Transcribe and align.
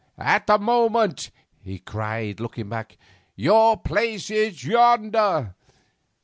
'At 0.17 0.47
the 0.47 0.57
moment,' 0.57 1.29
he 1.61 1.77
cried, 1.77 2.39
looking 2.39 2.67
back, 2.69 2.97
'your 3.35 3.77
place 3.77 4.31
is 4.31 4.63
yonder. 4.65 5.53